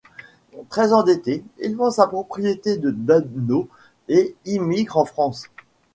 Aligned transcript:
Très 0.69 0.93
endetté, 0.93 1.43
il 1.59 1.75
vend 1.75 1.91
sa 1.91 2.07
propriété 2.07 2.75
de 2.75 2.89
Dubno 2.89 3.67
et 4.09 4.35
émigre 4.45 4.97
en 4.97 5.05
France. 5.05 5.43